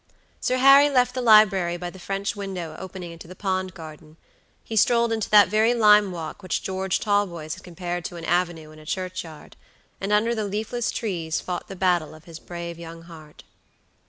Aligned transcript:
Sir 0.39 0.57
Harry 0.57 0.89
left 0.89 1.13
the 1.13 1.21
library 1.21 1.77
by 1.77 1.91
the 1.91 1.99
French 1.99 2.35
window 2.35 2.75
opening 2.79 3.11
into 3.11 3.27
the 3.27 3.35
pond 3.35 3.75
garden. 3.75 4.17
He 4.63 4.75
strolled 4.75 5.11
into 5.13 5.29
that 5.29 5.47
very 5.47 5.75
lime 5.75 6.11
walk 6.11 6.41
which 6.41 6.63
George 6.63 6.99
Talboys 6.99 7.53
had 7.53 7.63
compared 7.63 8.03
to 8.05 8.15
an 8.15 8.25
avenue 8.25 8.71
in 8.71 8.79
a 8.79 8.85
churchyard, 8.87 9.55
and 9.99 10.11
under 10.11 10.33
the 10.33 10.45
leafless 10.45 10.89
trees 10.89 11.39
fought 11.39 11.67
the 11.67 11.75
battle 11.75 12.15
of 12.15 12.23
his 12.23 12.39
brave 12.39 12.79
young 12.79 13.03
heart. 13.03 13.43